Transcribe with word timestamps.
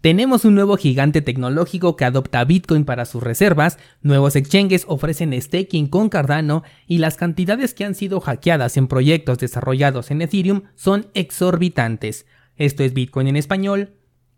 Tenemos 0.00 0.46
un 0.46 0.54
nuevo 0.54 0.78
gigante 0.78 1.20
tecnológico 1.20 1.94
que 1.94 2.06
adopta 2.06 2.42
Bitcoin 2.44 2.86
para 2.86 3.04
sus 3.04 3.22
reservas, 3.22 3.78
nuevos 4.00 4.34
exchanges 4.34 4.86
ofrecen 4.88 5.38
staking 5.38 5.88
con 5.88 6.08
Cardano 6.08 6.62
y 6.86 6.98
las 6.98 7.18
cantidades 7.18 7.74
que 7.74 7.84
han 7.84 7.94
sido 7.94 8.18
hackeadas 8.20 8.78
en 8.78 8.88
proyectos 8.88 9.36
desarrollados 9.38 10.10
en 10.10 10.22
Ethereum 10.22 10.62
son 10.74 11.08
exorbitantes. 11.12 12.24
Esto 12.56 12.82
es 12.82 12.94
Bitcoin 12.94 13.26
en 13.26 13.36
español. 13.36 13.92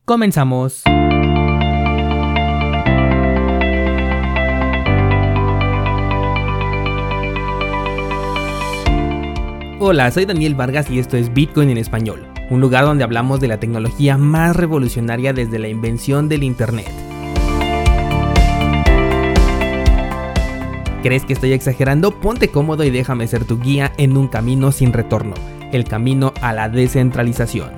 Comenzamos. 0.04 0.82
Hola, 9.78 10.10
soy 10.10 10.24
Daniel 10.24 10.56
Vargas 10.56 10.90
y 10.90 10.98
esto 10.98 11.16
es 11.16 11.32
Bitcoin 11.32 11.70
en 11.70 11.78
español 11.78 12.32
un 12.52 12.60
lugar 12.60 12.84
donde 12.84 13.02
hablamos 13.02 13.40
de 13.40 13.48
la 13.48 13.58
tecnología 13.58 14.18
más 14.18 14.54
revolucionaria 14.54 15.32
desde 15.32 15.58
la 15.58 15.68
invención 15.68 16.28
del 16.28 16.42
Internet. 16.42 16.90
¿Crees 21.02 21.24
que 21.24 21.32
estoy 21.32 21.54
exagerando? 21.54 22.20
Ponte 22.20 22.48
cómodo 22.48 22.84
y 22.84 22.90
déjame 22.90 23.26
ser 23.26 23.46
tu 23.46 23.58
guía 23.58 23.94
en 23.96 24.18
un 24.18 24.28
camino 24.28 24.70
sin 24.70 24.92
retorno, 24.92 25.32
el 25.72 25.84
camino 25.84 26.34
a 26.42 26.52
la 26.52 26.68
descentralización. 26.68 27.70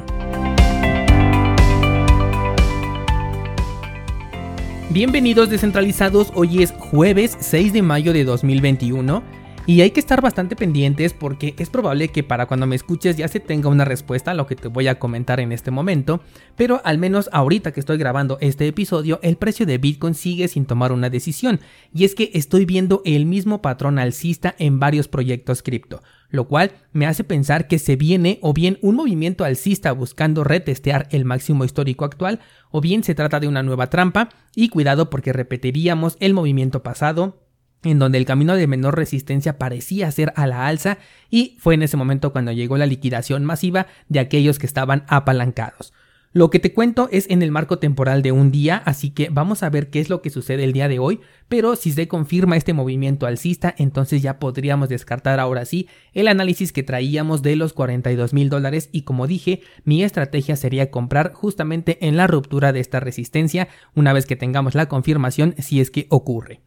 Bienvenidos 4.91 5.51
descentralizados, 5.51 6.33
hoy 6.35 6.65
es 6.65 6.73
jueves 6.73 7.37
6 7.39 7.73
de 7.73 7.83
mayo 7.83 8.13
de 8.13 8.25
2021 8.25 9.23
y 9.67 9.81
hay 9.81 9.93
que 9.93 10.01
estar 10.01 10.21
bastante 10.21 10.57
pendientes 10.57 11.15
porque 11.15 11.55
es 11.59 11.71
probable 11.71 12.09
que 12.09 12.23
para 12.23 12.47
cuando 12.47 12.67
me 12.67 12.77
escuches 12.77 13.17
ya 13.17 13.29
se 13.29 13.41
tenga 13.41 13.71
una 13.71 13.85
respuesta 13.85 14.33
a 14.33 14.35
lo 14.35 14.47
que 14.47 14.57
te 14.57 14.69
voy 14.69 14.89
a 14.89 14.99
comentar 14.99 15.41
en 15.41 15.53
este 15.53 15.71
momento, 15.71 16.21
pero 16.57 16.83
al 16.85 16.99
menos 16.99 17.31
ahorita 17.33 17.73
que 17.73 17.81
estoy 17.81 17.97
grabando 17.97 18.37
este 18.41 18.67
episodio, 18.67 19.21
el 19.23 19.37
precio 19.37 19.65
de 19.65 19.79
Bitcoin 19.79 20.15
sigue 20.15 20.49
sin 20.49 20.67
tomar 20.67 20.93
una 20.93 21.09
decisión, 21.09 21.61
y 21.95 22.05
es 22.05 22.15
que 22.15 22.31
estoy 22.35 22.67
viendo 22.67 23.01
el 23.05 23.25
mismo 23.25 23.63
patrón 23.63 23.99
alcista 23.99 24.55
en 24.59 24.79
varios 24.79 25.09
proyectos 25.09 25.63
cripto, 25.63 26.03
lo 26.29 26.47
cual 26.47 26.73
me 26.93 27.07
hace 27.07 27.25
pensar 27.25 27.67
que 27.67 27.79
se 27.79 27.97
viene 27.97 28.39
o 28.43 28.53
bien 28.53 28.79
un 28.83 28.97
movimiento 28.97 29.45
alcista 29.45 29.93
buscando 29.93 30.45
retestear 30.45 31.09
el 31.11 31.25
máximo 31.25 31.65
histórico 31.65 32.05
actual, 32.05 32.41
o 32.71 32.81
bien 32.81 33.03
se 33.03 33.15
trata 33.15 33.41
de 33.41 33.49
una 33.49 33.63
nueva 33.63 33.89
trampa, 33.89 34.29
y 34.55 34.69
cuidado 34.69 35.09
porque 35.09 35.33
repetiríamos 35.33 36.17
el 36.21 36.35
movimiento 36.35 36.83
pasado 36.83 37.44
en 37.85 37.99
donde 37.99 38.19
el 38.19 38.25
camino 38.25 38.57
de 38.57 38.67
menor 38.67 38.97
resistencia 38.97 39.59
parecía 39.59 40.11
ser 40.11 40.33
a 40.37 40.47
la 40.47 40.67
alza 40.67 40.99
y 41.31 41.57
fue 41.59 41.75
en 41.75 41.83
ese 41.83 41.97
momento 41.97 42.33
cuando 42.33 42.53
llegó 42.53 42.77
la 42.77 42.87
liquidación 42.87 43.45
masiva 43.45 43.87
de 44.09 44.21
aquellos 44.21 44.59
que 44.59 44.67
estaban 44.67 45.05
apalancados. 45.09 45.93
Lo 46.35 46.51
que 46.51 46.59
te 46.59 46.73
cuento 46.73 47.09
es 47.13 47.31
en 47.31 47.43
el 47.43 47.53
marco 47.53 47.79
temporal 47.79 48.21
de 48.21 48.33
un 48.33 48.51
día, 48.51 48.83
así 48.87 49.11
que 49.11 49.29
vamos 49.31 49.63
a 49.63 49.71
ver 49.71 49.89
qué 49.89 50.01
es 50.01 50.11
lo 50.11 50.21
que 50.21 50.31
sucede 50.31 50.65
el 50.65 50.73
día 50.73 50.89
de 50.89 50.99
hoy, 50.99 51.21
pero 51.49 51.77
si 51.77 51.93
se 51.93 52.09
confirma 52.09 52.57
este 52.57 52.73
movimiento 52.73 53.27
alcista, 53.27 53.73
entonces 53.79 54.21
ya 54.21 54.41
podríamos 54.41 54.89
descartar 54.89 55.39
ahora 55.39 55.65
sí 55.65 55.87
el 56.13 56.27
análisis 56.27 56.73
que 56.73 56.83
traíamos 56.83 57.43
de 57.43 57.55
los 57.55 57.73
42 57.73 58.35
mil 58.35 58.49
dólares 58.49 58.89
y 58.91 59.03
como 59.03 59.29
dije, 59.29 59.63
mi 59.85 60.03
estrategia 60.03 60.57
sería 60.57 60.91
comprar 60.91 61.33
justamente 61.33 62.05
en 62.05 62.17
la 62.17 62.27
ruptura 62.27 62.73
de 62.73 62.81
esta 62.81 62.99
resistencia 62.99 63.69
una 63.95 64.13
vez 64.13 64.27
que 64.27 64.35
tengamos 64.35 64.75
la 64.75 64.89
confirmación 64.89 65.55
si 65.59 65.81
es 65.81 65.93
que 65.93 66.09
ocurre. 66.11 66.63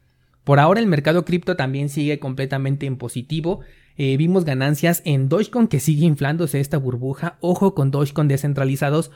Por 0.48 0.62
ahora 0.62 0.80
el 0.80 0.88
mercado 0.88 1.26
cripto 1.26 1.58
también 1.58 1.90
sigue 1.90 2.20
completamente 2.20 2.86
en 2.86 2.96
positivo. 2.96 3.60
Eh, 3.98 4.16
vimos 4.16 4.46
ganancias 4.46 5.02
en 5.04 5.28
Dogecoin 5.28 5.68
que 5.68 5.82
sigue 5.82 6.06
inflándose 6.06 6.62
esta 6.62 6.78
burbuja. 6.78 7.36
Ojo 7.42 7.76
con 7.76 7.92
Dogecoin 7.92 8.30
descentralizados. 8.30 9.12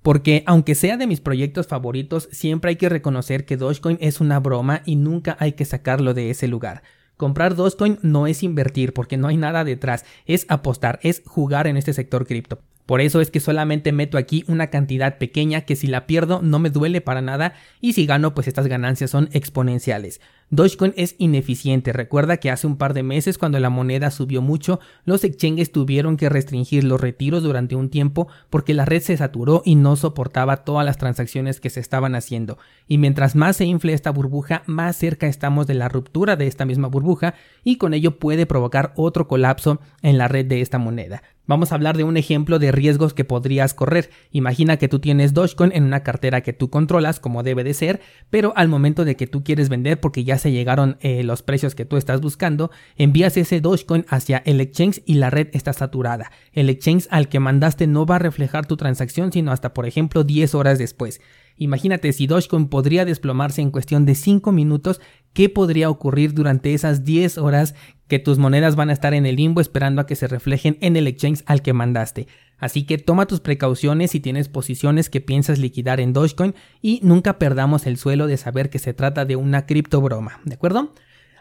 Porque 0.00 0.42
aunque 0.46 0.74
sea 0.74 0.96
de 0.96 1.06
mis 1.06 1.20
proyectos 1.20 1.66
favoritos, 1.66 2.30
siempre 2.32 2.70
hay 2.70 2.76
que 2.76 2.88
reconocer 2.88 3.44
que 3.44 3.58
Dogecoin 3.58 3.98
es 4.00 4.22
una 4.22 4.40
broma 4.40 4.80
y 4.86 4.96
nunca 4.96 5.36
hay 5.38 5.52
que 5.52 5.66
sacarlo 5.66 6.14
de 6.14 6.30
ese 6.30 6.48
lugar. 6.48 6.82
Comprar 7.18 7.56
Dogecoin 7.56 7.98
no 8.00 8.26
es 8.26 8.42
invertir 8.42 8.94
porque 8.94 9.18
no 9.18 9.28
hay 9.28 9.36
nada 9.36 9.64
detrás, 9.64 10.06
es 10.24 10.46
apostar, 10.48 10.98
es 11.02 11.22
jugar 11.26 11.66
en 11.66 11.76
este 11.76 11.92
sector 11.92 12.26
cripto. 12.26 12.62
Por 12.90 13.00
eso 13.00 13.20
es 13.20 13.30
que 13.30 13.38
solamente 13.38 13.92
meto 13.92 14.18
aquí 14.18 14.42
una 14.48 14.66
cantidad 14.66 15.16
pequeña 15.16 15.60
que 15.60 15.76
si 15.76 15.86
la 15.86 16.08
pierdo 16.08 16.42
no 16.42 16.58
me 16.58 16.70
duele 16.70 17.00
para 17.00 17.22
nada 17.22 17.54
y 17.80 17.92
si 17.92 18.04
gano 18.04 18.34
pues 18.34 18.48
estas 18.48 18.66
ganancias 18.66 19.12
son 19.12 19.28
exponenciales. 19.30 20.20
Dogecoin 20.52 20.92
es 20.96 21.14
ineficiente. 21.18 21.92
Recuerda 21.92 22.38
que 22.38 22.50
hace 22.50 22.66
un 22.66 22.76
par 22.76 22.92
de 22.92 23.04
meses 23.04 23.38
cuando 23.38 23.60
la 23.60 23.70
moneda 23.70 24.10
subió 24.10 24.42
mucho, 24.42 24.80
los 25.04 25.22
exchanges 25.22 25.70
tuvieron 25.70 26.16
que 26.16 26.28
restringir 26.28 26.82
los 26.82 27.00
retiros 27.00 27.44
durante 27.44 27.76
un 27.76 27.90
tiempo 27.90 28.26
porque 28.50 28.74
la 28.74 28.84
red 28.84 29.00
se 29.00 29.16
saturó 29.16 29.62
y 29.64 29.76
no 29.76 29.94
soportaba 29.94 30.64
todas 30.64 30.84
las 30.84 30.98
transacciones 30.98 31.60
que 31.60 31.70
se 31.70 31.78
estaban 31.78 32.16
haciendo. 32.16 32.58
Y 32.88 32.98
mientras 32.98 33.36
más 33.36 33.58
se 33.58 33.66
infle 33.66 33.92
esta 33.92 34.10
burbuja, 34.10 34.64
más 34.66 34.96
cerca 34.96 35.28
estamos 35.28 35.68
de 35.68 35.74
la 35.74 35.88
ruptura 35.88 36.34
de 36.34 36.48
esta 36.48 36.64
misma 36.64 36.88
burbuja 36.88 37.34
y 37.62 37.76
con 37.76 37.94
ello 37.94 38.18
puede 38.18 38.46
provocar 38.46 38.92
otro 38.96 39.28
colapso 39.28 39.78
en 40.02 40.18
la 40.18 40.26
red 40.26 40.46
de 40.46 40.60
esta 40.60 40.78
moneda. 40.78 41.22
Vamos 41.50 41.72
a 41.72 41.74
hablar 41.74 41.96
de 41.96 42.04
un 42.04 42.16
ejemplo 42.16 42.60
de 42.60 42.70
riesgos 42.70 43.12
que 43.12 43.24
podrías 43.24 43.74
correr. 43.74 44.10
Imagina 44.30 44.76
que 44.76 44.86
tú 44.86 45.00
tienes 45.00 45.34
Dogecoin 45.34 45.72
en 45.74 45.82
una 45.82 46.04
cartera 46.04 46.42
que 46.42 46.52
tú 46.52 46.70
controlas 46.70 47.18
como 47.18 47.42
debe 47.42 47.64
de 47.64 47.74
ser, 47.74 48.00
pero 48.30 48.52
al 48.54 48.68
momento 48.68 49.04
de 49.04 49.16
que 49.16 49.26
tú 49.26 49.42
quieres 49.42 49.68
vender 49.68 49.98
porque 49.98 50.22
ya 50.22 50.38
se 50.38 50.52
llegaron 50.52 50.96
eh, 51.00 51.24
los 51.24 51.42
precios 51.42 51.74
que 51.74 51.84
tú 51.84 51.96
estás 51.96 52.20
buscando, 52.20 52.70
envías 52.94 53.36
ese 53.36 53.60
Dogecoin 53.60 54.06
hacia 54.08 54.44
el 54.46 54.60
exchange 54.60 55.02
y 55.06 55.14
la 55.14 55.28
red 55.28 55.48
está 55.52 55.72
saturada. 55.72 56.30
El 56.52 56.70
exchange 56.70 57.08
al 57.10 57.28
que 57.28 57.40
mandaste 57.40 57.88
no 57.88 58.06
va 58.06 58.14
a 58.14 58.20
reflejar 58.20 58.66
tu 58.66 58.76
transacción 58.76 59.32
sino 59.32 59.50
hasta 59.50 59.74
por 59.74 59.86
ejemplo 59.86 60.22
10 60.22 60.54
horas 60.54 60.78
después. 60.78 61.20
Imagínate 61.60 62.14
si 62.14 62.26
Dogecoin 62.26 62.68
podría 62.68 63.04
desplomarse 63.04 63.60
en 63.60 63.70
cuestión 63.70 64.06
de 64.06 64.14
5 64.14 64.50
minutos, 64.50 64.98
¿qué 65.34 65.50
podría 65.50 65.90
ocurrir 65.90 66.32
durante 66.32 66.72
esas 66.72 67.04
10 67.04 67.36
horas 67.36 67.74
que 68.08 68.18
tus 68.18 68.38
monedas 68.38 68.76
van 68.76 68.88
a 68.88 68.94
estar 68.94 69.12
en 69.12 69.26
el 69.26 69.36
limbo 69.36 69.60
esperando 69.60 70.00
a 70.00 70.06
que 70.06 70.16
se 70.16 70.26
reflejen 70.26 70.78
en 70.80 70.96
el 70.96 71.06
exchange 71.06 71.42
al 71.44 71.60
que 71.60 71.74
mandaste. 71.74 72.28
Así 72.56 72.84
que 72.84 72.96
toma 72.96 73.26
tus 73.26 73.40
precauciones 73.40 74.12
si 74.12 74.20
tienes 74.20 74.48
posiciones 74.48 75.10
que 75.10 75.20
piensas 75.20 75.58
liquidar 75.58 76.00
en 76.00 76.14
Dogecoin 76.14 76.54
y 76.80 77.00
nunca 77.02 77.38
perdamos 77.38 77.86
el 77.86 77.98
suelo 77.98 78.26
de 78.26 78.38
saber 78.38 78.70
que 78.70 78.78
se 78.78 78.94
trata 78.94 79.26
de 79.26 79.36
una 79.36 79.66
cripto 79.66 80.00
broma, 80.00 80.40
¿de 80.46 80.54
acuerdo? 80.54 80.94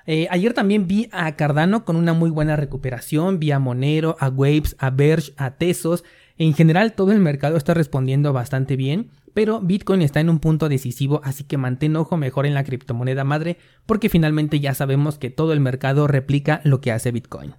Eh, 0.06 0.28
ayer 0.31 0.53
también 0.53 0.85
vi 0.85 1.08
a 1.13 1.34
Cardano 1.38 1.85
con 1.85 1.96
una 1.96 2.12
muy 2.12 2.29
buena 2.29 2.58
recuperación, 2.58 3.40
vi 3.40 3.52
a 3.52 3.59
Monero, 3.59 4.18
a 4.19 4.28
Waves, 4.28 4.75
a 4.79 4.90
Verge, 4.90 5.31
a 5.38 5.52
Tesos. 5.52 6.03
En 6.38 6.53
general 6.53 6.91
todo 6.91 7.13
el 7.13 7.19
mercado 7.19 7.56
está 7.56 7.74
respondiendo 7.74 8.34
bastante 8.34 8.75
bien. 8.75 9.12
Pero 9.34 9.62
Bitcoin 9.62 10.01
está 10.01 10.19
en 10.19 10.29
un 10.29 10.40
punto 10.40 10.69
decisivo, 10.69 11.22
así 11.23 11.44
que 11.44 11.57
mantén 11.57 11.95
ojo 11.95 12.17
mejor 12.17 12.45
en 12.45 12.53
la 12.53 12.63
criptomoneda 12.63 13.23
madre, 13.23 13.57
porque 13.85 14.09
finalmente 14.09 14.59
ya 14.59 14.73
sabemos 14.73 15.17
que 15.17 15.29
todo 15.29 15.53
el 15.53 15.59
mercado 15.59 16.07
replica 16.07 16.62
lo 16.63 16.81
que 16.81 16.91
hace 16.91 17.12
Bitcoin. 17.12 17.56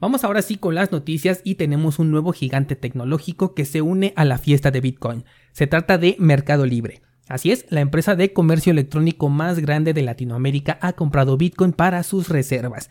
Vamos 0.00 0.24
ahora 0.24 0.40
sí 0.40 0.56
con 0.56 0.74
las 0.74 0.92
noticias 0.92 1.42
y 1.44 1.56
tenemos 1.56 1.98
un 1.98 2.10
nuevo 2.10 2.32
gigante 2.32 2.74
tecnológico 2.74 3.54
que 3.54 3.66
se 3.66 3.82
une 3.82 4.14
a 4.16 4.24
la 4.24 4.38
fiesta 4.38 4.70
de 4.70 4.80
Bitcoin. 4.80 5.24
Se 5.52 5.66
trata 5.66 5.98
de 5.98 6.16
Mercado 6.18 6.64
Libre. 6.64 7.02
Así 7.28 7.52
es, 7.52 7.66
la 7.68 7.80
empresa 7.80 8.16
de 8.16 8.32
comercio 8.32 8.72
electrónico 8.72 9.28
más 9.28 9.58
grande 9.58 9.92
de 9.92 10.02
Latinoamérica 10.02 10.78
ha 10.80 10.94
comprado 10.94 11.36
Bitcoin 11.36 11.72
para 11.72 12.02
sus 12.02 12.28
reservas. 12.28 12.90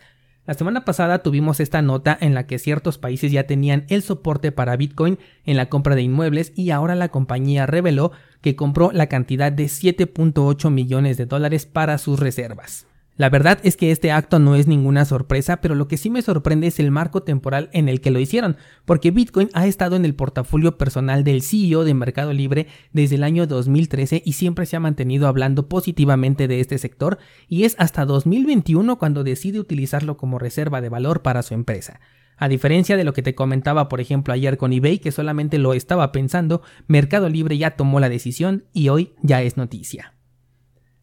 La 0.50 0.54
semana 0.54 0.84
pasada 0.84 1.20
tuvimos 1.20 1.60
esta 1.60 1.80
nota 1.80 2.18
en 2.20 2.34
la 2.34 2.48
que 2.48 2.58
ciertos 2.58 2.98
países 2.98 3.30
ya 3.30 3.46
tenían 3.46 3.84
el 3.86 4.02
soporte 4.02 4.50
para 4.50 4.74
Bitcoin 4.74 5.16
en 5.46 5.56
la 5.56 5.68
compra 5.68 5.94
de 5.94 6.02
inmuebles 6.02 6.52
y 6.56 6.70
ahora 6.70 6.96
la 6.96 7.10
compañía 7.10 7.66
reveló 7.66 8.10
que 8.40 8.56
compró 8.56 8.90
la 8.90 9.06
cantidad 9.06 9.52
de 9.52 9.66
7.8 9.66 10.70
millones 10.70 11.18
de 11.18 11.26
dólares 11.26 11.66
para 11.66 11.98
sus 11.98 12.18
reservas. 12.18 12.89
La 13.20 13.28
verdad 13.28 13.58
es 13.64 13.76
que 13.76 13.90
este 13.90 14.12
acto 14.12 14.38
no 14.38 14.54
es 14.54 14.66
ninguna 14.66 15.04
sorpresa, 15.04 15.60
pero 15.60 15.74
lo 15.74 15.88
que 15.88 15.98
sí 15.98 16.08
me 16.08 16.22
sorprende 16.22 16.68
es 16.68 16.80
el 16.80 16.90
marco 16.90 17.22
temporal 17.22 17.68
en 17.74 17.90
el 17.90 18.00
que 18.00 18.10
lo 18.10 18.18
hicieron, 18.18 18.56
porque 18.86 19.10
Bitcoin 19.10 19.50
ha 19.52 19.66
estado 19.66 19.94
en 19.96 20.06
el 20.06 20.14
portafolio 20.14 20.78
personal 20.78 21.22
del 21.22 21.42
CEO 21.42 21.84
de 21.84 21.92
Mercado 21.92 22.32
Libre 22.32 22.68
desde 22.94 23.16
el 23.16 23.22
año 23.22 23.46
2013 23.46 24.22
y 24.24 24.32
siempre 24.32 24.64
se 24.64 24.76
ha 24.76 24.80
mantenido 24.80 25.28
hablando 25.28 25.68
positivamente 25.68 26.48
de 26.48 26.60
este 26.60 26.78
sector, 26.78 27.18
y 27.46 27.64
es 27.64 27.76
hasta 27.78 28.06
2021 28.06 28.96
cuando 28.96 29.22
decide 29.22 29.60
utilizarlo 29.60 30.16
como 30.16 30.38
reserva 30.38 30.80
de 30.80 30.88
valor 30.88 31.20
para 31.20 31.42
su 31.42 31.52
empresa. 31.52 32.00
A 32.38 32.48
diferencia 32.48 32.96
de 32.96 33.04
lo 33.04 33.12
que 33.12 33.20
te 33.20 33.34
comentaba 33.34 33.90
por 33.90 34.00
ejemplo 34.00 34.32
ayer 34.32 34.56
con 34.56 34.72
eBay 34.72 34.98
que 34.98 35.12
solamente 35.12 35.58
lo 35.58 35.74
estaba 35.74 36.10
pensando, 36.10 36.62
Mercado 36.86 37.28
Libre 37.28 37.58
ya 37.58 37.72
tomó 37.72 38.00
la 38.00 38.08
decisión 38.08 38.64
y 38.72 38.88
hoy 38.88 39.12
ya 39.20 39.42
es 39.42 39.58
noticia. 39.58 40.14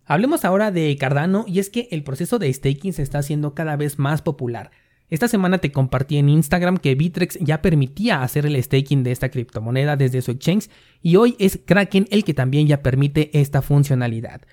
Hablemos 0.10 0.46
ahora 0.46 0.72
de 0.72 0.96
Cardano 0.96 1.44
y 1.46 1.60
es 1.60 1.70
que 1.70 1.90
el 1.92 2.02
proceso 2.02 2.40
de 2.40 2.52
staking 2.52 2.94
se 2.94 3.04
está 3.04 3.20
haciendo 3.20 3.54
cada 3.54 3.76
vez 3.76 4.00
más 4.00 4.22
popular. 4.22 4.72
Esta 5.10 5.28
semana 5.28 5.58
te 5.58 5.74
compartí 5.74 6.16
en 6.16 6.30
Instagram 6.30 6.78
que 6.78 6.96
Bitrex 6.96 7.38
ya 7.42 7.62
permitía 7.62 8.24
hacer 8.24 8.46
el 8.46 8.62
staking 8.64 9.04
de 9.04 9.12
esta 9.12 9.28
criptomoneda 9.28 9.98
desde 9.98 10.22
su 10.22 10.32
exchange 10.32 10.70
y 11.02 11.18
hoy 11.18 11.36
es 11.40 11.60
Kraken 11.66 12.08
el 12.10 12.24
que 12.24 12.34
también 12.34 12.68
ya 12.68 12.82
permite 12.82 13.38
esta 13.38 13.62
funcionalidad. 13.62 14.44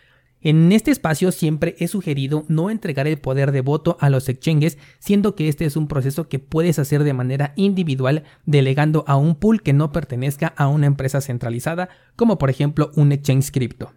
En 0.40 0.72
este 0.72 0.90
espacio 0.90 1.30
siempre 1.30 1.76
he 1.78 1.86
sugerido 1.86 2.44
no 2.48 2.68
entregar 2.68 3.06
el 3.06 3.18
poder 3.18 3.52
de 3.52 3.60
voto 3.60 3.96
a 4.00 4.10
los 4.10 4.28
exchanges, 4.28 4.76
siendo 4.98 5.36
que 5.36 5.48
este 5.48 5.66
es 5.66 5.76
un 5.76 5.86
proceso 5.86 6.28
que 6.28 6.40
puedes 6.40 6.80
hacer 6.80 7.04
de 7.04 7.14
manera 7.14 7.52
individual 7.54 8.24
delegando 8.44 9.04
a 9.06 9.14
un 9.14 9.36
pool 9.36 9.62
que 9.62 9.72
no 9.72 9.92
pertenezca 9.92 10.48
a 10.56 10.66
una 10.66 10.86
empresa 10.86 11.20
centralizada, 11.20 11.90
como 12.16 12.38
por 12.38 12.50
ejemplo 12.50 12.90
un 12.96 13.12
exchange 13.12 13.52
cripto. 13.52 13.92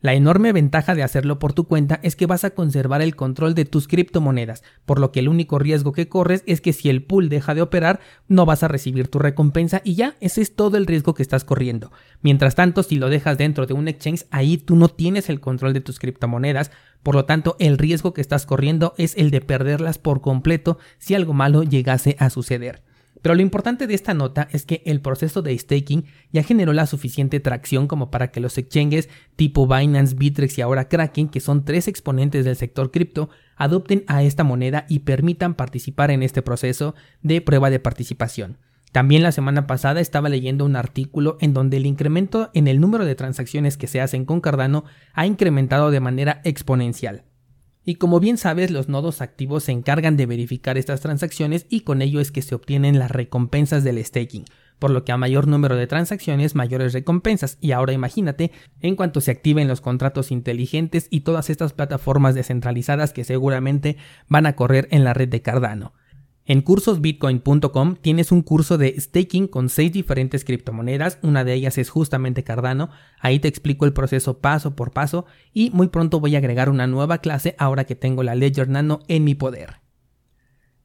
La 0.00 0.14
enorme 0.14 0.52
ventaja 0.52 0.94
de 0.94 1.02
hacerlo 1.02 1.40
por 1.40 1.54
tu 1.54 1.64
cuenta 1.64 1.98
es 2.04 2.14
que 2.14 2.26
vas 2.26 2.44
a 2.44 2.50
conservar 2.50 3.02
el 3.02 3.16
control 3.16 3.56
de 3.56 3.64
tus 3.64 3.88
criptomonedas, 3.88 4.62
por 4.86 5.00
lo 5.00 5.10
que 5.10 5.18
el 5.18 5.28
único 5.28 5.58
riesgo 5.58 5.90
que 5.90 6.08
corres 6.08 6.44
es 6.46 6.60
que 6.60 6.72
si 6.72 6.88
el 6.88 7.02
pool 7.02 7.28
deja 7.28 7.52
de 7.52 7.62
operar, 7.62 7.98
no 8.28 8.46
vas 8.46 8.62
a 8.62 8.68
recibir 8.68 9.08
tu 9.08 9.18
recompensa 9.18 9.80
y 9.82 9.96
ya, 9.96 10.14
ese 10.20 10.40
es 10.40 10.54
todo 10.54 10.76
el 10.76 10.86
riesgo 10.86 11.14
que 11.14 11.22
estás 11.22 11.42
corriendo. 11.42 11.90
Mientras 12.22 12.54
tanto, 12.54 12.84
si 12.84 12.94
lo 12.94 13.08
dejas 13.08 13.38
dentro 13.38 13.66
de 13.66 13.74
un 13.74 13.88
exchange, 13.88 14.26
ahí 14.30 14.56
tú 14.56 14.76
no 14.76 14.88
tienes 14.88 15.28
el 15.30 15.40
control 15.40 15.72
de 15.72 15.80
tus 15.80 15.98
criptomonedas, 15.98 16.70
por 17.02 17.16
lo 17.16 17.24
tanto, 17.24 17.56
el 17.58 17.76
riesgo 17.76 18.14
que 18.14 18.20
estás 18.20 18.46
corriendo 18.46 18.94
es 18.98 19.16
el 19.16 19.32
de 19.32 19.40
perderlas 19.40 19.98
por 19.98 20.20
completo 20.20 20.78
si 20.98 21.16
algo 21.16 21.32
malo 21.32 21.64
llegase 21.64 22.14
a 22.20 22.30
suceder. 22.30 22.82
Pero 23.22 23.34
lo 23.34 23.42
importante 23.42 23.86
de 23.86 23.94
esta 23.94 24.14
nota 24.14 24.48
es 24.52 24.64
que 24.64 24.82
el 24.86 25.00
proceso 25.00 25.42
de 25.42 25.56
staking 25.58 26.04
ya 26.32 26.42
generó 26.42 26.72
la 26.72 26.86
suficiente 26.86 27.40
tracción 27.40 27.88
como 27.88 28.10
para 28.10 28.30
que 28.30 28.40
los 28.40 28.58
exchanges 28.58 29.08
tipo 29.36 29.66
Binance, 29.66 30.14
Bittrex 30.14 30.58
y 30.58 30.62
ahora 30.62 30.88
Kraken, 30.88 31.28
que 31.28 31.40
son 31.40 31.64
tres 31.64 31.88
exponentes 31.88 32.44
del 32.44 32.56
sector 32.56 32.90
cripto, 32.90 33.30
adopten 33.56 34.04
a 34.06 34.22
esta 34.22 34.44
moneda 34.44 34.86
y 34.88 35.00
permitan 35.00 35.54
participar 35.54 36.10
en 36.10 36.22
este 36.22 36.42
proceso 36.42 36.94
de 37.22 37.40
prueba 37.40 37.70
de 37.70 37.80
participación. 37.80 38.58
También 38.92 39.22
la 39.22 39.32
semana 39.32 39.66
pasada 39.66 40.00
estaba 40.00 40.28
leyendo 40.28 40.64
un 40.64 40.76
artículo 40.76 41.36
en 41.40 41.52
donde 41.52 41.76
el 41.76 41.86
incremento 41.86 42.50
en 42.54 42.68
el 42.68 42.80
número 42.80 43.04
de 43.04 43.14
transacciones 43.14 43.76
que 43.76 43.86
se 43.86 44.00
hacen 44.00 44.24
con 44.24 44.40
Cardano 44.40 44.84
ha 45.12 45.26
incrementado 45.26 45.90
de 45.90 46.00
manera 46.00 46.40
exponencial. 46.44 47.24
Y 47.88 47.94
como 47.94 48.20
bien 48.20 48.36
sabes, 48.36 48.70
los 48.70 48.90
nodos 48.90 49.22
activos 49.22 49.64
se 49.64 49.72
encargan 49.72 50.18
de 50.18 50.26
verificar 50.26 50.76
estas 50.76 51.00
transacciones 51.00 51.64
y 51.70 51.84
con 51.84 52.02
ello 52.02 52.20
es 52.20 52.30
que 52.30 52.42
se 52.42 52.54
obtienen 52.54 52.98
las 52.98 53.10
recompensas 53.10 53.82
del 53.82 54.04
staking, 54.04 54.44
por 54.78 54.90
lo 54.90 55.06
que 55.06 55.12
a 55.12 55.16
mayor 55.16 55.46
número 55.46 55.74
de 55.74 55.86
transacciones, 55.86 56.54
mayores 56.54 56.92
recompensas. 56.92 57.56
Y 57.62 57.72
ahora 57.72 57.94
imagínate, 57.94 58.52
en 58.82 58.94
cuanto 58.94 59.22
se 59.22 59.30
activen 59.30 59.68
los 59.68 59.80
contratos 59.80 60.30
inteligentes 60.32 61.08
y 61.08 61.20
todas 61.20 61.48
estas 61.48 61.72
plataformas 61.72 62.34
descentralizadas 62.34 63.14
que 63.14 63.24
seguramente 63.24 63.96
van 64.28 64.44
a 64.44 64.54
correr 64.54 64.86
en 64.90 65.02
la 65.02 65.14
red 65.14 65.30
de 65.30 65.40
Cardano. 65.40 65.94
En 66.50 66.62
cursosbitcoin.com 66.62 67.96
tienes 67.96 68.32
un 68.32 68.40
curso 68.40 68.78
de 68.78 68.98
staking 68.98 69.48
con 69.48 69.68
seis 69.68 69.92
diferentes 69.92 70.46
criptomonedas, 70.46 71.18
una 71.20 71.44
de 71.44 71.52
ellas 71.52 71.76
es 71.76 71.90
justamente 71.90 72.42
Cardano, 72.42 72.88
ahí 73.20 73.38
te 73.38 73.48
explico 73.48 73.84
el 73.84 73.92
proceso 73.92 74.38
paso 74.38 74.74
por 74.74 74.90
paso 74.92 75.26
y 75.52 75.68
muy 75.72 75.88
pronto 75.88 76.20
voy 76.20 76.36
a 76.36 76.38
agregar 76.38 76.70
una 76.70 76.86
nueva 76.86 77.18
clase 77.18 77.54
ahora 77.58 77.84
que 77.84 77.96
tengo 77.96 78.22
la 78.22 78.34
Ledger 78.34 78.70
Nano 78.70 79.00
en 79.08 79.24
mi 79.24 79.34
poder. 79.34 79.82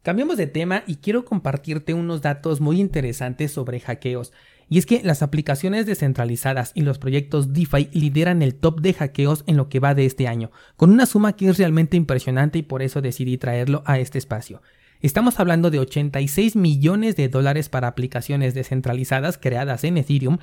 Cambiamos 0.01 0.35
de 0.35 0.47
tema 0.47 0.83
y 0.85 0.97
quiero 0.97 1.23
compartirte 1.23 1.93
unos 1.93 2.21
datos 2.21 2.59
muy 2.59 2.81
interesantes 2.81 3.53
sobre 3.53 3.79
hackeos. 3.79 4.33
Y 4.67 4.79
es 4.79 4.85
que 4.85 5.01
las 5.01 5.21
aplicaciones 5.21 5.85
descentralizadas 5.85 6.73
y 6.75 6.81
los 6.81 6.97
proyectos 6.97 7.53
DeFi 7.53 7.87
lideran 7.93 8.41
el 8.41 8.55
top 8.55 8.81
de 8.81 8.93
hackeos 8.93 9.45
en 9.47 9.55
lo 9.55 9.69
que 9.69 9.79
va 9.79 9.95
de 9.95 10.05
este 10.05 10.27
año, 10.27 10.51
con 10.75 10.91
una 10.91 11.05
suma 11.05 11.37
que 11.37 11.47
es 11.47 11.57
realmente 11.57 11.95
impresionante 11.95 12.59
y 12.59 12.63
por 12.63 12.81
eso 12.81 13.01
decidí 13.01 13.37
traerlo 13.37 13.81
a 13.85 13.97
este 13.99 14.17
espacio. 14.17 14.61
Estamos 15.03 15.37
hablando 15.41 15.69
de 15.69 15.79
86 15.79 16.55
millones 16.55 17.17
de 17.17 17.27
dólares 17.27 17.67
para 17.67 17.89
aplicaciones 17.89 18.53
descentralizadas 18.53 19.37
creadas 19.37 19.83
en 19.83 19.97
Ethereum 19.97 20.37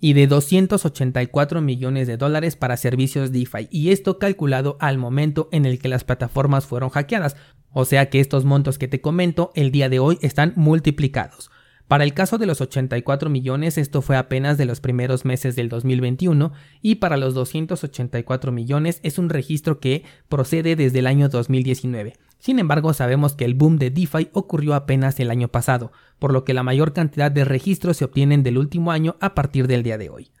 y 0.00 0.12
de 0.12 0.26
284 0.26 1.62
millones 1.62 2.08
de 2.08 2.18
dólares 2.18 2.54
para 2.54 2.76
servicios 2.76 3.32
DeFi, 3.32 3.68
y 3.70 3.90
esto 3.90 4.18
calculado 4.18 4.76
al 4.80 4.98
momento 4.98 5.48
en 5.50 5.64
el 5.64 5.78
que 5.78 5.88
las 5.88 6.04
plataformas 6.04 6.66
fueron 6.66 6.90
hackeadas, 6.90 7.36
o 7.70 7.86
sea 7.86 8.10
que 8.10 8.20
estos 8.20 8.44
montos 8.44 8.76
que 8.76 8.86
te 8.86 9.00
comento 9.00 9.50
el 9.54 9.70
día 9.70 9.88
de 9.88 9.98
hoy 9.98 10.18
están 10.20 10.52
multiplicados. 10.56 11.50
Para 11.88 12.04
el 12.04 12.14
caso 12.14 12.38
de 12.38 12.46
los 12.46 12.60
84 12.60 13.28
millones, 13.28 13.76
esto 13.76 14.00
fue 14.02 14.16
apenas 14.16 14.56
de 14.56 14.64
los 14.64 14.80
primeros 14.80 15.24
meses 15.24 15.56
del 15.56 15.68
2021 15.68 16.52
y 16.80 16.96
para 16.96 17.16
los 17.16 17.34
284 17.34 18.50
millones 18.52 19.00
es 19.02 19.18
un 19.18 19.28
registro 19.28 19.78
que 19.78 20.04
procede 20.28 20.74
desde 20.74 21.00
el 21.00 21.06
año 21.06 21.28
2019. 21.28 22.14
Sin 22.38 22.58
embargo, 22.58 22.92
sabemos 22.92 23.34
que 23.34 23.44
el 23.44 23.54
boom 23.54 23.78
de 23.78 23.90
DeFi 23.90 24.30
ocurrió 24.32 24.74
apenas 24.74 25.20
el 25.20 25.30
año 25.30 25.48
pasado, 25.48 25.92
por 26.18 26.32
lo 26.32 26.44
que 26.44 26.54
la 26.54 26.64
mayor 26.64 26.92
cantidad 26.92 27.30
de 27.30 27.44
registros 27.44 27.98
se 27.98 28.04
obtienen 28.04 28.42
del 28.42 28.58
último 28.58 28.90
año 28.90 29.16
a 29.20 29.34
partir 29.34 29.68
del 29.68 29.82
día 29.82 29.96
de 29.96 30.10
hoy. 30.10 30.32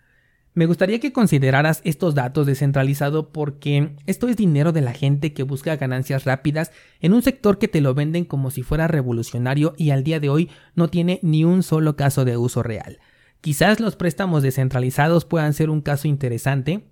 Me 0.54 0.66
gustaría 0.66 1.00
que 1.00 1.14
consideraras 1.14 1.80
estos 1.84 2.14
datos 2.14 2.46
descentralizados 2.46 3.26
porque 3.32 3.96
esto 4.06 4.28
es 4.28 4.36
dinero 4.36 4.72
de 4.72 4.82
la 4.82 4.92
gente 4.92 5.32
que 5.32 5.44
busca 5.44 5.76
ganancias 5.76 6.24
rápidas 6.24 6.72
en 7.00 7.14
un 7.14 7.22
sector 7.22 7.58
que 7.58 7.68
te 7.68 7.80
lo 7.80 7.94
venden 7.94 8.26
como 8.26 8.50
si 8.50 8.62
fuera 8.62 8.86
revolucionario 8.86 9.72
y 9.78 9.90
al 9.90 10.04
día 10.04 10.20
de 10.20 10.28
hoy 10.28 10.50
no 10.74 10.88
tiene 10.88 11.20
ni 11.22 11.44
un 11.44 11.62
solo 11.62 11.96
caso 11.96 12.26
de 12.26 12.36
uso 12.36 12.62
real. 12.62 12.98
Quizás 13.40 13.80
los 13.80 13.96
préstamos 13.96 14.42
descentralizados 14.42 15.24
puedan 15.24 15.54
ser 15.54 15.70
un 15.70 15.80
caso 15.80 16.06
interesante, 16.06 16.91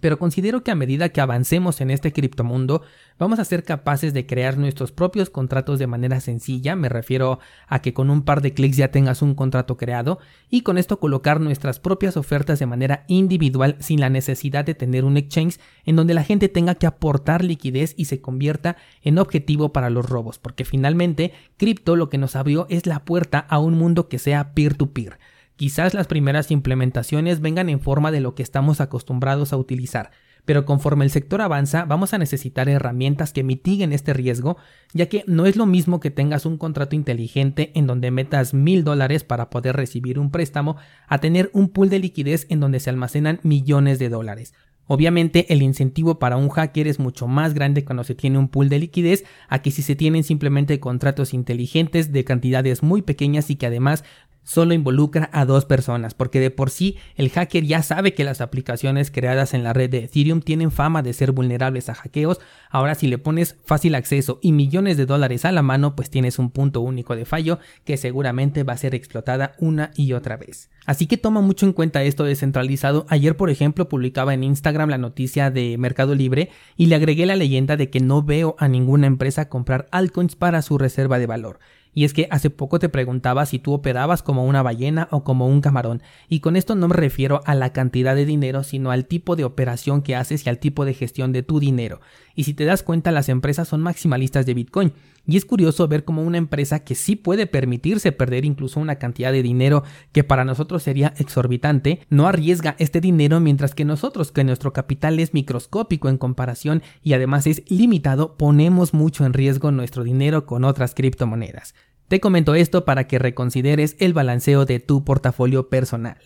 pero 0.00 0.18
considero 0.18 0.62
que 0.62 0.70
a 0.70 0.74
medida 0.74 1.08
que 1.08 1.20
avancemos 1.20 1.80
en 1.80 1.90
este 1.90 2.12
criptomundo, 2.12 2.82
vamos 3.18 3.38
a 3.38 3.44
ser 3.44 3.62
capaces 3.62 4.12
de 4.12 4.26
crear 4.26 4.58
nuestros 4.58 4.92
propios 4.92 5.30
contratos 5.30 5.78
de 5.78 5.86
manera 5.86 6.20
sencilla, 6.20 6.76
me 6.76 6.88
refiero 6.88 7.38
a 7.68 7.80
que 7.80 7.94
con 7.94 8.10
un 8.10 8.22
par 8.22 8.42
de 8.42 8.54
clics 8.54 8.76
ya 8.76 8.90
tengas 8.90 9.22
un 9.22 9.34
contrato 9.34 9.76
creado, 9.76 10.18
y 10.50 10.62
con 10.62 10.78
esto 10.78 10.98
colocar 10.98 11.40
nuestras 11.40 11.80
propias 11.80 12.16
ofertas 12.16 12.58
de 12.58 12.66
manera 12.66 13.04
individual 13.08 13.76
sin 13.80 14.00
la 14.00 14.10
necesidad 14.10 14.64
de 14.64 14.74
tener 14.74 15.04
un 15.04 15.16
exchange 15.16 15.58
en 15.84 15.96
donde 15.96 16.14
la 16.14 16.24
gente 16.24 16.48
tenga 16.48 16.74
que 16.74 16.86
aportar 16.86 17.44
liquidez 17.44 17.94
y 17.96 18.06
se 18.06 18.20
convierta 18.20 18.76
en 19.02 19.18
objetivo 19.18 19.72
para 19.72 19.90
los 19.90 20.08
robos, 20.08 20.38
porque 20.38 20.64
finalmente 20.64 21.32
cripto 21.56 21.96
lo 21.96 22.08
que 22.08 22.18
nos 22.18 22.36
abrió 22.36 22.66
es 22.68 22.86
la 22.86 23.04
puerta 23.04 23.38
a 23.38 23.58
un 23.58 23.74
mundo 23.74 24.08
que 24.08 24.18
sea 24.18 24.54
peer 24.54 24.74
to 24.74 24.92
peer 24.92 25.18
Quizás 25.56 25.94
las 25.94 26.08
primeras 26.08 26.50
implementaciones 26.50 27.40
vengan 27.40 27.68
en 27.68 27.80
forma 27.80 28.10
de 28.10 28.20
lo 28.20 28.34
que 28.34 28.42
estamos 28.42 28.80
acostumbrados 28.80 29.52
a 29.52 29.56
utilizar, 29.56 30.10
pero 30.44 30.64
conforme 30.64 31.04
el 31.04 31.12
sector 31.12 31.40
avanza 31.40 31.84
vamos 31.84 32.12
a 32.12 32.18
necesitar 32.18 32.68
herramientas 32.68 33.32
que 33.32 33.44
mitiguen 33.44 33.92
este 33.92 34.12
riesgo, 34.12 34.56
ya 34.92 35.06
que 35.06 35.22
no 35.28 35.46
es 35.46 35.54
lo 35.54 35.66
mismo 35.66 36.00
que 36.00 36.10
tengas 36.10 36.44
un 36.44 36.58
contrato 36.58 36.96
inteligente 36.96 37.70
en 37.76 37.86
donde 37.86 38.10
metas 38.10 38.52
mil 38.52 38.82
dólares 38.82 39.22
para 39.22 39.48
poder 39.48 39.76
recibir 39.76 40.18
un 40.18 40.32
préstamo 40.32 40.76
a 41.06 41.18
tener 41.18 41.50
un 41.52 41.68
pool 41.68 41.88
de 41.88 42.00
liquidez 42.00 42.46
en 42.48 42.58
donde 42.58 42.80
se 42.80 42.90
almacenan 42.90 43.38
millones 43.44 44.00
de 44.00 44.08
dólares. 44.08 44.54
Obviamente 44.86 45.46
el 45.50 45.62
incentivo 45.62 46.18
para 46.18 46.36
un 46.36 46.50
hacker 46.50 46.88
es 46.88 46.98
mucho 46.98 47.26
más 47.26 47.54
grande 47.54 47.84
cuando 47.84 48.04
se 48.04 48.14
tiene 48.14 48.38
un 48.38 48.48
pool 48.48 48.68
de 48.68 48.80
liquidez 48.80 49.24
a 49.48 49.62
que 49.62 49.70
si 49.70 49.80
se 49.80 49.96
tienen 49.96 50.24
simplemente 50.24 50.78
contratos 50.78 51.32
inteligentes 51.32 52.12
de 52.12 52.24
cantidades 52.24 52.82
muy 52.82 53.00
pequeñas 53.00 53.48
y 53.48 53.56
que 53.56 53.66
además 53.66 54.04
solo 54.44 54.74
involucra 54.74 55.30
a 55.32 55.44
dos 55.44 55.64
personas, 55.64 56.14
porque 56.14 56.38
de 56.38 56.50
por 56.50 56.70
sí 56.70 56.96
el 57.16 57.30
hacker 57.30 57.64
ya 57.64 57.82
sabe 57.82 58.14
que 58.14 58.24
las 58.24 58.40
aplicaciones 58.40 59.10
creadas 59.10 59.54
en 59.54 59.64
la 59.64 59.72
red 59.72 59.90
de 59.90 60.04
Ethereum 60.04 60.40
tienen 60.40 60.70
fama 60.70 61.02
de 61.02 61.12
ser 61.12 61.32
vulnerables 61.32 61.88
a 61.88 61.94
hackeos, 61.94 62.40
ahora 62.70 62.94
si 62.94 63.08
le 63.08 63.18
pones 63.18 63.56
fácil 63.64 63.94
acceso 63.94 64.38
y 64.42 64.52
millones 64.52 64.96
de 64.96 65.06
dólares 65.06 65.44
a 65.44 65.52
la 65.52 65.62
mano, 65.62 65.96
pues 65.96 66.10
tienes 66.10 66.38
un 66.38 66.50
punto 66.50 66.80
único 66.80 67.16
de 67.16 67.24
fallo 67.24 67.58
que 67.84 67.96
seguramente 67.96 68.62
va 68.62 68.74
a 68.74 68.78
ser 68.78 68.94
explotada 68.94 69.54
una 69.58 69.90
y 69.96 70.12
otra 70.12 70.36
vez. 70.36 70.70
Así 70.86 71.06
que 71.06 71.16
toma 71.16 71.40
mucho 71.40 71.66
en 71.66 71.72
cuenta 71.72 72.02
esto 72.02 72.24
descentralizado. 72.24 73.06
Ayer, 73.08 73.36
por 73.36 73.48
ejemplo, 73.48 73.88
publicaba 73.88 74.34
en 74.34 74.44
Instagram 74.44 74.90
la 74.90 74.98
noticia 74.98 75.50
de 75.50 75.78
Mercado 75.78 76.14
Libre 76.14 76.50
y 76.76 76.86
le 76.86 76.94
agregué 76.94 77.24
la 77.24 77.36
leyenda 77.36 77.76
de 77.76 77.88
que 77.88 78.00
no 78.00 78.22
veo 78.22 78.54
a 78.58 78.68
ninguna 78.68 79.06
empresa 79.06 79.48
comprar 79.48 79.88
altcoins 79.90 80.36
para 80.36 80.60
su 80.62 80.76
reserva 80.76 81.18
de 81.18 81.26
valor. 81.26 81.58
Y 81.94 82.04
es 82.04 82.12
que 82.12 82.26
hace 82.30 82.50
poco 82.50 82.78
te 82.78 82.88
preguntaba 82.88 83.46
si 83.46 83.58
tú 83.58 83.72
operabas 83.72 84.22
como 84.22 84.44
una 84.44 84.62
ballena 84.62 85.08
o 85.10 85.24
como 85.24 85.46
un 85.46 85.60
camarón. 85.60 86.02
Y 86.28 86.40
con 86.40 86.56
esto 86.56 86.74
no 86.74 86.88
me 86.88 86.96
refiero 86.96 87.40
a 87.44 87.54
la 87.54 87.72
cantidad 87.72 88.16
de 88.16 88.26
dinero, 88.26 88.64
sino 88.64 88.90
al 88.90 89.06
tipo 89.06 89.36
de 89.36 89.44
operación 89.44 90.02
que 90.02 90.16
haces 90.16 90.44
y 90.44 90.50
al 90.50 90.58
tipo 90.58 90.84
de 90.84 90.94
gestión 90.94 91.32
de 91.32 91.42
tu 91.42 91.60
dinero. 91.60 92.00
Y 92.34 92.44
si 92.44 92.54
te 92.54 92.64
das 92.64 92.82
cuenta, 92.82 93.12
las 93.12 93.28
empresas 93.28 93.68
son 93.68 93.80
maximalistas 93.80 94.46
de 94.46 94.54
Bitcoin. 94.54 94.92
Y 95.26 95.36
es 95.36 95.44
curioso 95.44 95.88
ver 95.88 96.04
cómo 96.04 96.22
una 96.22 96.38
empresa 96.38 96.80
que 96.80 96.94
sí 96.94 97.16
puede 97.16 97.46
permitirse 97.46 98.12
perder 98.12 98.44
incluso 98.44 98.80
una 98.80 98.96
cantidad 98.96 99.32
de 99.32 99.42
dinero 99.42 99.82
que 100.12 100.24
para 100.24 100.44
nosotros 100.44 100.82
sería 100.82 101.14
exorbitante, 101.16 102.00
no 102.10 102.26
arriesga 102.26 102.76
este 102.78 103.00
dinero 103.00 103.40
mientras 103.40 103.74
que 103.74 103.84
nosotros, 103.84 104.32
que 104.32 104.44
nuestro 104.44 104.72
capital 104.72 105.18
es 105.20 105.32
microscópico 105.32 106.08
en 106.08 106.18
comparación 106.18 106.82
y 107.02 107.14
además 107.14 107.46
es 107.46 107.62
limitado, 107.70 108.36
ponemos 108.36 108.92
mucho 108.92 109.24
en 109.24 109.32
riesgo 109.32 109.70
nuestro 109.70 110.04
dinero 110.04 110.44
con 110.44 110.64
otras 110.64 110.94
criptomonedas. 110.94 111.74
Te 112.08 112.20
comento 112.20 112.54
esto 112.54 112.84
para 112.84 113.06
que 113.06 113.18
reconsideres 113.18 113.96
el 113.98 114.12
balanceo 114.12 114.66
de 114.66 114.78
tu 114.78 115.04
portafolio 115.04 115.70
personal. 115.70 116.18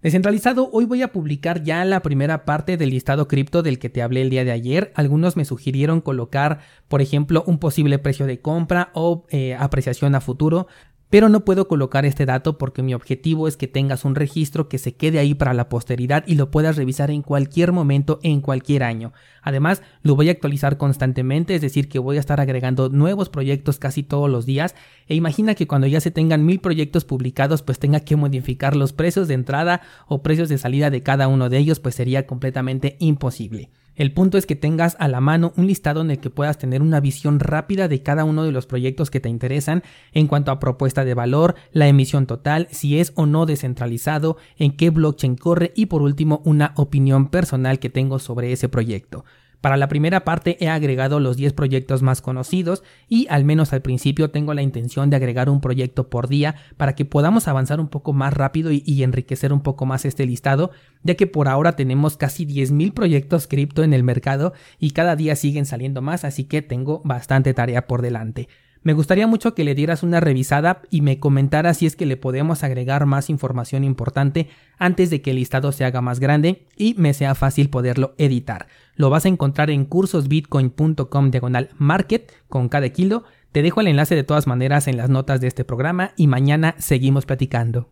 Descentralizado, 0.00 0.70
hoy 0.72 0.84
voy 0.84 1.02
a 1.02 1.10
publicar 1.10 1.64
ya 1.64 1.84
la 1.84 2.02
primera 2.02 2.44
parte 2.44 2.76
del 2.76 2.90
listado 2.90 3.26
cripto 3.26 3.64
del 3.64 3.80
que 3.80 3.88
te 3.88 4.00
hablé 4.00 4.22
el 4.22 4.30
día 4.30 4.44
de 4.44 4.52
ayer. 4.52 4.92
Algunos 4.94 5.36
me 5.36 5.44
sugirieron 5.44 6.00
colocar, 6.00 6.60
por 6.86 7.02
ejemplo, 7.02 7.42
un 7.48 7.58
posible 7.58 7.98
precio 7.98 8.24
de 8.26 8.40
compra 8.40 8.90
o 8.94 9.26
eh, 9.30 9.56
apreciación 9.58 10.14
a 10.14 10.20
futuro. 10.20 10.68
Pero 11.10 11.28
no 11.28 11.44
puedo 11.44 11.68
colocar 11.68 12.04
este 12.04 12.26
dato 12.26 12.58
porque 12.58 12.82
mi 12.82 12.94
objetivo 12.94 13.48
es 13.48 13.56
que 13.56 13.66
tengas 13.66 14.04
un 14.04 14.14
registro 14.14 14.68
que 14.68 14.78
se 14.78 14.94
quede 14.94 15.18
ahí 15.18 15.34
para 15.34 15.54
la 15.54 15.68
posteridad 15.68 16.24
y 16.26 16.34
lo 16.34 16.50
puedas 16.50 16.76
revisar 16.76 17.10
en 17.10 17.22
cualquier 17.22 17.72
momento, 17.72 18.20
en 18.22 18.40
cualquier 18.40 18.82
año. 18.82 19.12
Además, 19.42 19.82
lo 20.02 20.16
voy 20.16 20.28
a 20.28 20.32
actualizar 20.32 20.76
constantemente, 20.76 21.54
es 21.54 21.62
decir, 21.62 21.88
que 21.88 21.98
voy 21.98 22.18
a 22.18 22.20
estar 22.20 22.40
agregando 22.40 22.90
nuevos 22.90 23.30
proyectos 23.30 23.78
casi 23.78 24.02
todos 24.02 24.28
los 24.28 24.44
días. 24.44 24.74
E 25.06 25.14
imagina 25.14 25.54
que 25.54 25.66
cuando 25.66 25.86
ya 25.86 26.00
se 26.00 26.10
tengan 26.10 26.44
mil 26.44 26.60
proyectos 26.60 27.04
publicados, 27.04 27.62
pues 27.62 27.78
tenga 27.78 28.00
que 28.00 28.16
modificar 28.16 28.76
los 28.76 28.92
precios 28.92 29.28
de 29.28 29.34
entrada 29.34 29.80
o 30.06 30.22
precios 30.22 30.48
de 30.48 30.58
salida 30.58 30.90
de 30.90 31.02
cada 31.02 31.28
uno 31.28 31.48
de 31.48 31.58
ellos, 31.58 31.80
pues 31.80 31.94
sería 31.94 32.26
completamente 32.26 32.96
imposible. 32.98 33.70
El 33.98 34.12
punto 34.12 34.38
es 34.38 34.46
que 34.46 34.54
tengas 34.54 34.96
a 35.00 35.08
la 35.08 35.20
mano 35.20 35.52
un 35.56 35.66
listado 35.66 36.02
en 36.02 36.12
el 36.12 36.20
que 36.20 36.30
puedas 36.30 36.56
tener 36.56 36.82
una 36.82 37.00
visión 37.00 37.40
rápida 37.40 37.88
de 37.88 38.00
cada 38.00 38.22
uno 38.22 38.44
de 38.44 38.52
los 38.52 38.64
proyectos 38.64 39.10
que 39.10 39.18
te 39.18 39.28
interesan 39.28 39.82
en 40.12 40.28
cuanto 40.28 40.52
a 40.52 40.60
propuesta 40.60 41.04
de 41.04 41.14
valor, 41.14 41.56
la 41.72 41.88
emisión 41.88 42.26
total, 42.26 42.68
si 42.70 43.00
es 43.00 43.12
o 43.16 43.26
no 43.26 43.44
descentralizado, 43.44 44.36
en 44.56 44.76
qué 44.76 44.90
blockchain 44.90 45.34
corre 45.34 45.72
y 45.74 45.86
por 45.86 46.02
último 46.02 46.42
una 46.44 46.74
opinión 46.76 47.28
personal 47.28 47.80
que 47.80 47.90
tengo 47.90 48.20
sobre 48.20 48.52
ese 48.52 48.68
proyecto. 48.68 49.24
Para 49.60 49.76
la 49.76 49.88
primera 49.88 50.24
parte 50.24 50.56
he 50.60 50.68
agregado 50.68 51.18
los 51.18 51.36
10 51.36 51.52
proyectos 51.52 52.00
más 52.02 52.22
conocidos 52.22 52.84
y 53.08 53.26
al 53.28 53.44
menos 53.44 53.72
al 53.72 53.82
principio 53.82 54.30
tengo 54.30 54.54
la 54.54 54.62
intención 54.62 55.10
de 55.10 55.16
agregar 55.16 55.50
un 55.50 55.60
proyecto 55.60 56.08
por 56.08 56.28
día 56.28 56.54
para 56.76 56.94
que 56.94 57.04
podamos 57.04 57.48
avanzar 57.48 57.80
un 57.80 57.88
poco 57.88 58.12
más 58.12 58.32
rápido 58.34 58.70
y, 58.70 59.02
enriquecer 59.02 59.52
un 59.52 59.62
poco 59.62 59.86
más 59.86 60.04
este 60.04 60.26
listado, 60.26 60.70
ya 61.02 61.14
que 61.14 61.26
por 61.26 61.48
ahora 61.48 61.74
tenemos 61.74 62.16
casi 62.16 62.46
10.000 62.46 62.92
proyectos 62.92 63.46
cripto 63.46 63.82
en 63.82 63.92
el 63.92 64.04
mercado 64.04 64.52
y 64.78 64.92
cada 64.92 65.16
día 65.16 65.34
siguen 65.34 65.66
saliendo 65.66 66.02
más, 66.02 66.24
así 66.24 66.44
que 66.44 66.62
tengo 66.62 67.00
bastante 67.04 67.52
tarea 67.54 67.86
por 67.86 68.02
delante. 68.02 68.48
Me 68.82 68.92
gustaría 68.92 69.26
mucho 69.26 69.54
que 69.54 69.64
le 69.64 69.74
dieras 69.74 70.02
una 70.02 70.20
revisada 70.20 70.82
y 70.90 71.02
me 71.02 71.20
comentaras 71.20 71.78
si 71.78 71.86
es 71.86 71.96
que 71.96 72.06
le 72.06 72.16
podemos 72.16 72.64
agregar 72.64 73.06
más 73.06 73.30
información 73.30 73.84
importante 73.84 74.48
antes 74.78 75.10
de 75.10 75.22
que 75.22 75.30
el 75.30 75.36
listado 75.36 75.72
se 75.72 75.84
haga 75.84 76.00
más 76.00 76.20
grande 76.20 76.66
y 76.76 76.94
me 76.98 77.14
sea 77.14 77.34
fácil 77.34 77.70
poderlo 77.70 78.14
editar. 78.18 78.66
Lo 78.94 79.10
vas 79.10 79.24
a 79.24 79.28
encontrar 79.28 79.70
en 79.70 79.84
cursosbitcoin.com 79.84 81.30
diagonal 81.30 81.70
market 81.76 82.32
con 82.48 82.68
cada 82.68 82.88
kilo. 82.88 83.24
Te 83.52 83.62
dejo 83.62 83.80
el 83.80 83.88
enlace 83.88 84.14
de 84.14 84.24
todas 84.24 84.46
maneras 84.46 84.88
en 84.88 84.96
las 84.96 85.08
notas 85.08 85.40
de 85.40 85.46
este 85.46 85.64
programa 85.64 86.12
y 86.16 86.26
mañana 86.26 86.74
seguimos 86.78 87.24
platicando. 87.24 87.86